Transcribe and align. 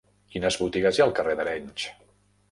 Quines 0.35 0.55
botigues 0.61 0.99
hi 0.99 1.03
ha 1.03 1.05
al 1.09 1.13
carrer 1.19 1.35
d'Arenys? 1.41 1.85